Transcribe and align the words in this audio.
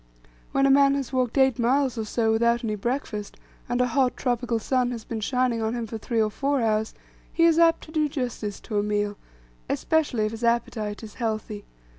When 0.51 0.65
a 0.65 0.71
man 0.71 0.95
has 0.95 1.13
walked 1.13 1.37
eight 1.37 1.59
miles 1.59 1.95
or 1.95 2.05
so 2.05 2.31
without 2.31 2.63
any 2.63 2.73
breakfast, 2.73 3.37
and 3.69 3.79
a 3.79 3.85
hot 3.85 4.17
tropical 4.17 4.57
sun 4.57 4.89
has 4.89 5.03
been 5.03 5.21
shining 5.21 5.61
on 5.61 5.75
him 5.75 5.85
for 5.85 5.99
three 5.99 6.19
or 6.19 6.31
four 6.31 6.59
hours, 6.59 6.95
he 7.31 7.43
is 7.43 7.59
apt 7.59 7.83
to 7.83 7.91
do 7.91 8.09
justice 8.09 8.59
to 8.61 8.79
a 8.79 8.81
meal, 8.81 9.15
especially 9.69 10.25
if 10.25 10.31
his 10.31 10.43
appetite 10.43 11.03
is 11.03 11.13
healthy. 11.21 11.65